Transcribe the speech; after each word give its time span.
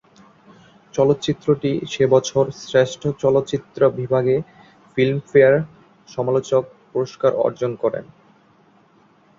চলচ্চিত্রটি 0.93 1.71
সে 1.93 2.03
বছর 2.07 2.43
শ্রেষ্ঠ 2.61 3.01
চলচ্চিত্র 3.23 3.79
বিভাগে 3.99 4.35
ফিল্মফেয়ার 4.91 5.55
সমালোচক 6.09 6.63
পুরস্কার 6.91 7.31
অর্জন 7.45 7.71
করে। 7.83 7.99